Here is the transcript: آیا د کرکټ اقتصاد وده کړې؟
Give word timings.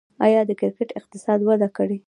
آیا 0.25 0.41
د 0.49 0.51
کرکټ 0.59 0.89
اقتصاد 0.99 1.39
وده 1.47 1.67
کړې؟ 1.77 1.97